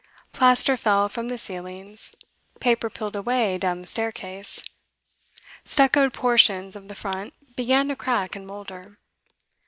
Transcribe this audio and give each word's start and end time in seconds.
Plaster 0.31 0.75
fell 0.77 1.07
from 1.09 1.27
the 1.27 1.37
ceilings; 1.37 2.15
paper 2.59 2.89
peeled 2.89 3.15
away 3.15 3.59
down 3.59 3.81
the 3.81 3.87
staircase; 3.87 4.63
stuccoed 5.63 6.11
portions 6.11 6.75
of 6.75 6.87
the 6.87 6.95
front 6.95 7.35
began 7.55 7.87
to 7.89 7.95
crack 7.95 8.35
and 8.35 8.47
moulder. 8.47 8.97